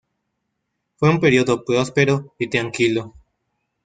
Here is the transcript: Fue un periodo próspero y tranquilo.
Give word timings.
Fue 0.95 1.11
un 1.11 1.19
periodo 1.19 1.63
próspero 1.63 2.33
y 2.39 2.47
tranquilo. 2.47 3.13